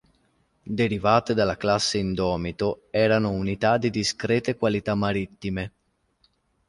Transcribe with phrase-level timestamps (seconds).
[0.79, 5.73] Derivate dalla classe Indomito, erano unità di discrete qualità marittime.